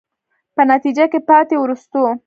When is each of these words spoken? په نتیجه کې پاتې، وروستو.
په 0.55 0.61
نتیجه 0.71 1.05
کې 1.11 1.19
پاتې، 1.29 1.55
وروستو. 1.59 2.03